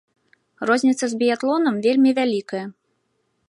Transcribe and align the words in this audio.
Розніца 0.69 1.05
з 1.11 1.19
біятлонам 1.21 1.77
вельмі 1.87 2.15
вялікая. 2.21 2.65